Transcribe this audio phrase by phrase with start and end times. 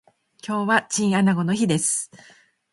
[0.43, 2.09] 今日はチンアナゴの日です